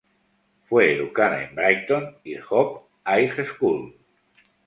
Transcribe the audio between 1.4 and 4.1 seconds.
en Brighton y Hove High School.